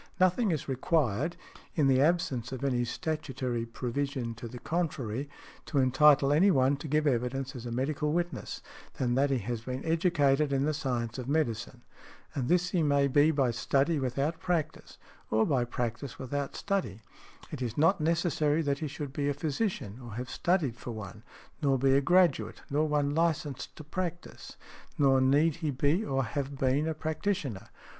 [0.19, 1.37] Nothing is required
[1.75, 5.29] (in the absence of any statutory provision to the contrary)
[5.67, 8.63] to entitle any one to give evidence as a medical witness,
[8.97, 11.83] than that he has been educated in the science of medicine;
[12.33, 14.97] and this he may be by study without practice,
[15.29, 17.01] or by practice without study;
[17.51, 21.21] it is not necessary that he should be a physician, or have studied for one,
[21.61, 24.57] nor be a graduate, nor one licensed to practise,
[24.97, 27.67] nor need he be or have been a practitioner.